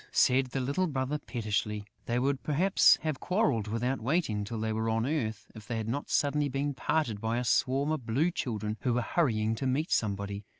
said 0.11 0.47
the 0.47 0.59
little 0.59 0.87
brother, 0.87 1.19
pettishly. 1.19 1.85
They 2.07 2.17
would 2.17 2.41
perhaps 2.41 2.97
have 3.03 3.19
quarrelled, 3.19 3.67
without 3.67 4.01
waiting 4.01 4.43
till 4.43 4.59
they 4.59 4.73
were 4.73 4.89
on 4.89 5.05
earth, 5.05 5.45
if 5.53 5.67
they 5.67 5.77
had 5.77 5.87
not 5.87 6.09
suddenly 6.09 6.49
been 6.49 6.73
parted 6.73 7.21
by 7.21 7.37
a 7.37 7.43
swarm 7.43 7.91
of 7.91 8.07
Blue 8.07 8.31
Children 8.31 8.77
who 8.79 8.95
were 8.95 9.01
hurrying 9.03 9.53
to 9.53 9.67
meet 9.67 9.91
somebody. 9.91 10.43